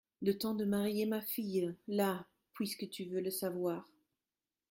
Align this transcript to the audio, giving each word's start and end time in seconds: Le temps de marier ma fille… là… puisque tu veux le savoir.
Le 0.23 0.35
temps 0.35 0.55
de 0.55 0.65
marier 0.65 1.05
ma 1.05 1.21
fille… 1.21 1.75
là… 1.87 2.25
puisque 2.53 2.89
tu 2.89 3.05
veux 3.05 3.21
le 3.21 3.29
savoir. 3.29 3.87